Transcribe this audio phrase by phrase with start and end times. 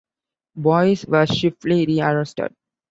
[0.55, 2.55] Boyce was swiftly rearrested.